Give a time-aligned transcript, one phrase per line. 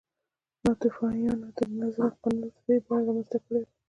[0.63, 3.67] ناتوفیانو د نظم او قانون ابتدايي بڼه رامنځته کړې وه